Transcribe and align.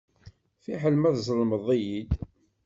Fiḥel 0.63 0.95
ma 0.97 1.11
tzellmeḍ-iyi-d. 1.15 2.11